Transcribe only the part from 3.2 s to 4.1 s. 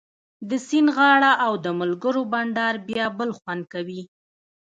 خوند کوي